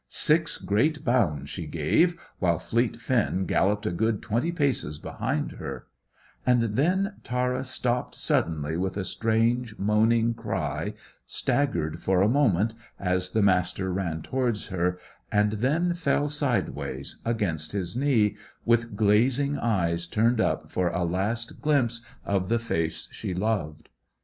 Six 0.09 0.57
great 0.57 1.05
bounds 1.05 1.51
she 1.51 1.67
gave, 1.67 2.19
while 2.39 2.57
fleet 2.57 2.97
Finn 2.99 3.45
galloped 3.45 3.85
a 3.85 3.91
good 3.91 4.23
twenty 4.23 4.51
paces 4.51 4.97
behind 4.97 5.51
her, 5.51 5.85
and 6.43 6.63
then 6.75 7.17
Tara 7.23 7.63
stopped 7.63 8.15
suddenly 8.15 8.77
with 8.77 8.97
a 8.97 9.05
strange, 9.05 9.77
moaning 9.77 10.33
cry, 10.33 10.95
staggered 11.27 11.99
for 12.01 12.23
a 12.23 12.27
moment, 12.27 12.73
as 12.99 13.29
the 13.29 13.43
Master 13.43 13.93
ran 13.93 14.23
towards 14.23 14.69
her, 14.69 14.97
and 15.31 15.51
then 15.51 15.93
fell 15.93 16.27
sideways, 16.27 17.21
against 17.23 17.71
his 17.73 17.95
knee, 17.95 18.35
with 18.65 18.95
glazing 18.95 19.55
eyes 19.59 20.07
turned 20.07 20.41
up 20.41 20.71
for 20.71 20.87
a 20.89 21.03
last 21.03 21.61
glimpse 21.61 22.03
of 22.25 22.49
the 22.49 22.57
face 22.57 23.07
she 23.11 23.35
loved. 23.35 23.87